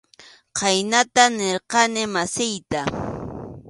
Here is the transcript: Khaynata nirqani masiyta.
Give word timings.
Khaynata 0.57 1.23
nirqani 1.37 2.03
masiyta. 2.13 2.81